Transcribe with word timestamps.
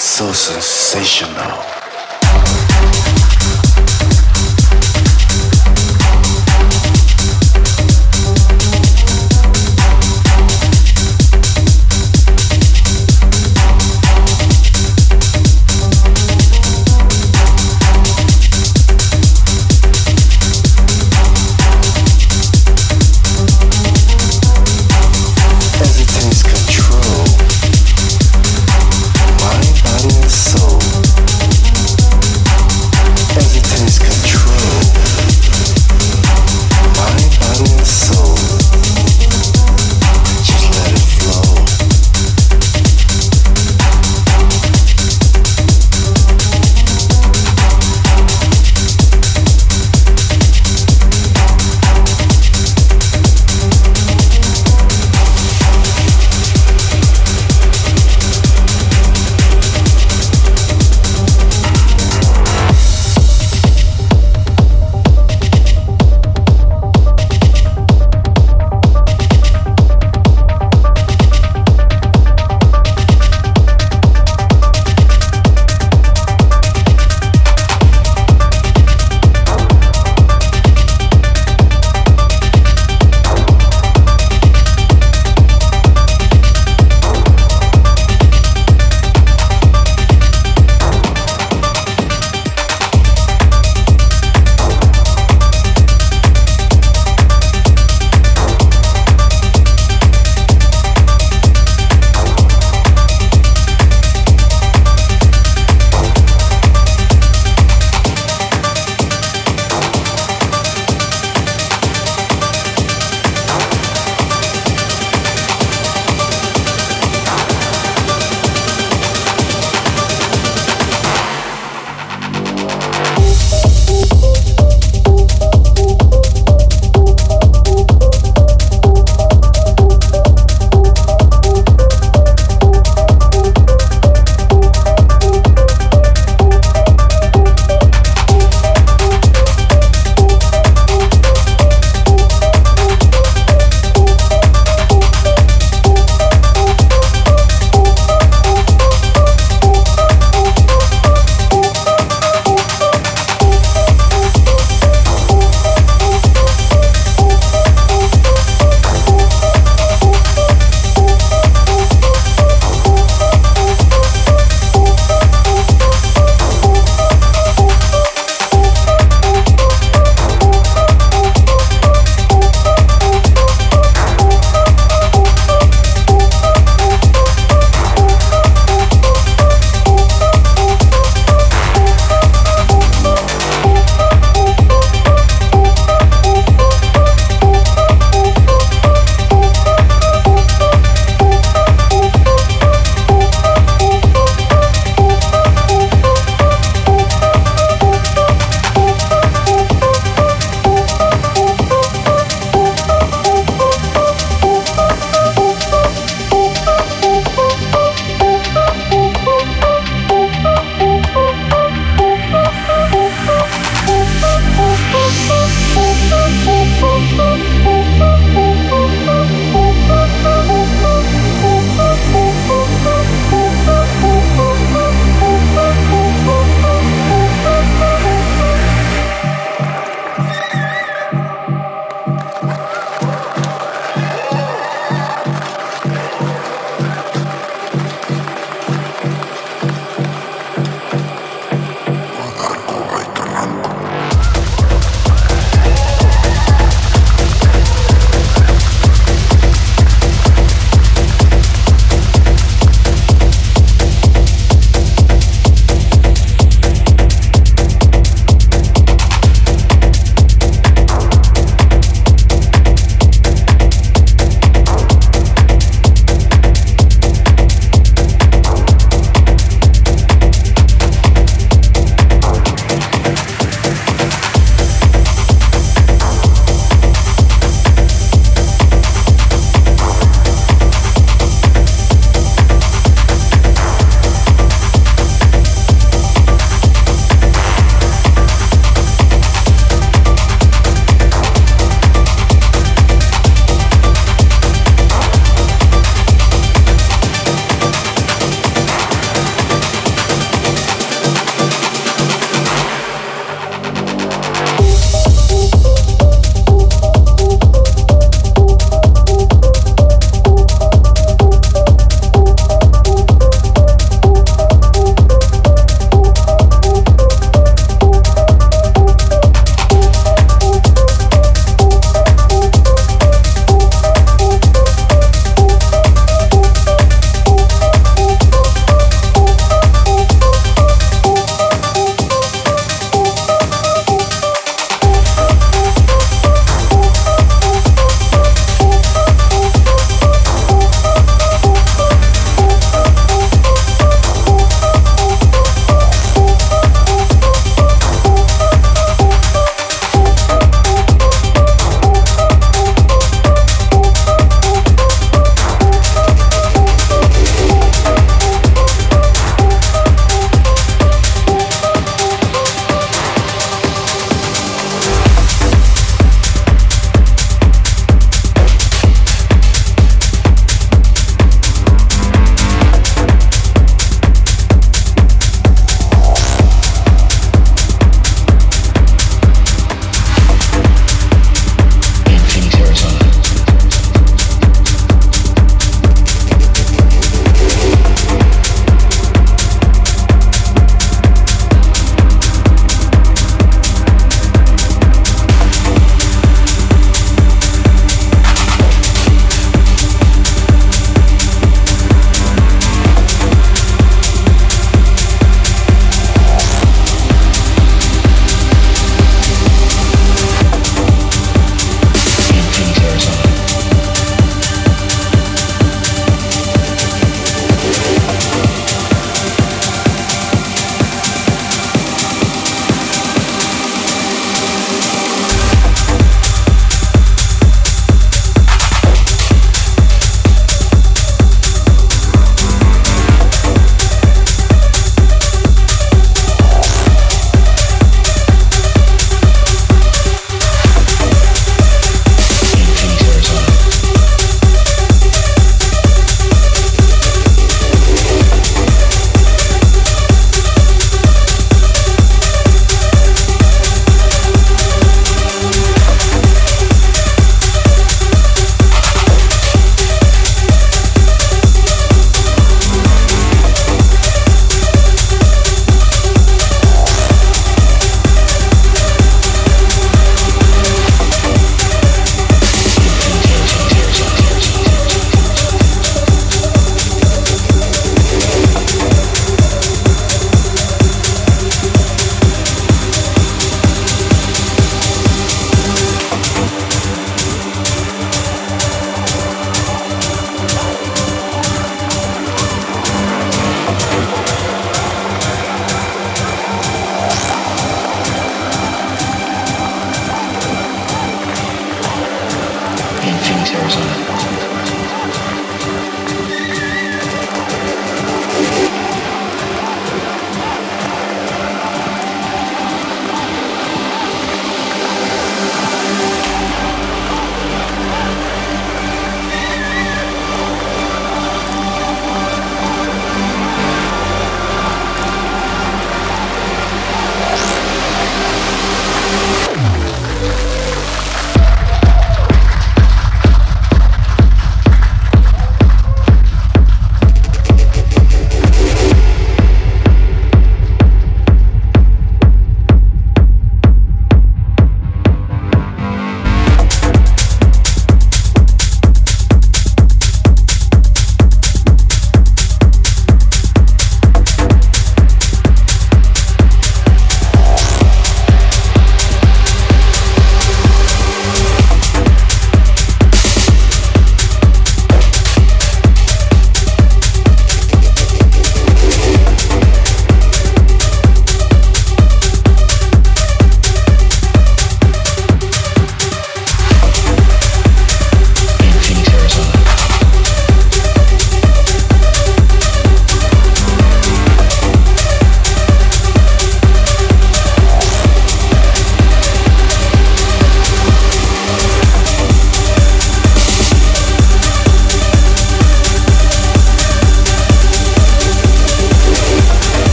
So 0.00 0.32
sensational. 0.32 1.77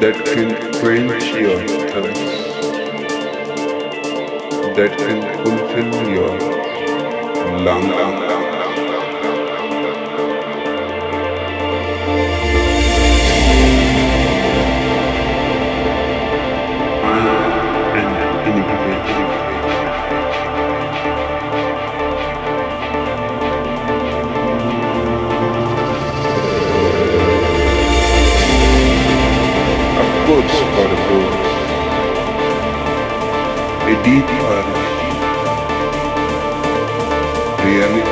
That 0.00 0.16
can 0.24 0.50
quench 0.80 1.24
your 1.34 1.60
thirst, 1.90 2.62
that 4.76 4.96
can 4.96 5.20
fulfill 5.44 6.08
your 6.08 6.38
longing. 7.60 8.29
A 33.90 34.02
deeper 34.04 34.62
reality. 37.64 38.09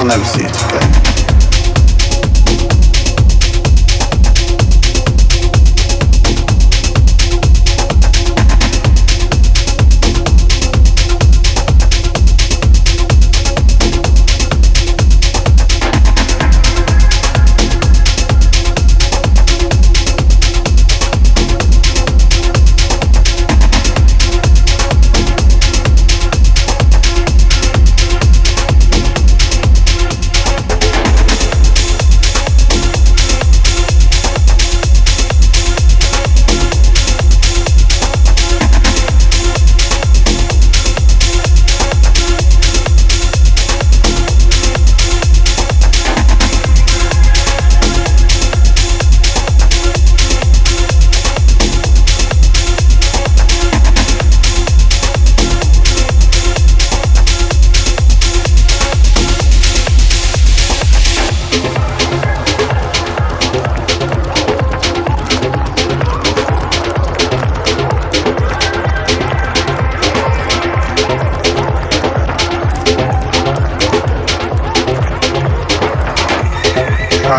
analgésicas. 0.00 0.79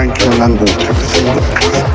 I 0.01 0.07
can't 0.07 0.33
remember. 0.33 0.63
everything 0.63 1.25
that 1.25 1.90